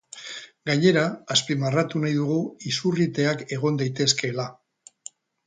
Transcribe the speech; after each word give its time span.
Gainera, 0.69 1.03
azpimarratu 1.35 2.01
nahi 2.05 2.15
dugu 2.21 2.39
izurriteak 2.73 3.45
egon 3.59 3.79
daitezkeela. 3.83 4.49